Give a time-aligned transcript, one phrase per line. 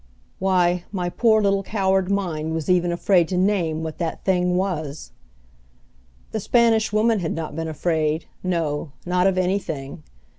[0.39, 5.11] Why, my poor little coward mind was even afraid to name what that thing was!
[6.31, 10.01] The Spanish Woman had not been afraid, no, not of anything!